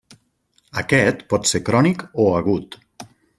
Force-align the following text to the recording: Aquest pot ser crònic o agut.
Aquest 0.81 1.21
pot 1.33 1.45
ser 1.51 1.61
crònic 1.67 2.03
o 2.25 2.27
agut. 2.39 2.81